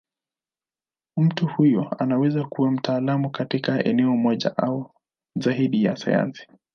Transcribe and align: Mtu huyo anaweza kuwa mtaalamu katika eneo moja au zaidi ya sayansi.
Mtu 1.17 1.47
huyo 1.47 1.89
anaweza 1.99 2.43
kuwa 2.45 2.71
mtaalamu 2.71 3.29
katika 3.29 3.83
eneo 3.83 4.15
moja 4.17 4.57
au 4.57 4.91
zaidi 5.35 5.83
ya 5.83 5.95
sayansi. 5.97 6.47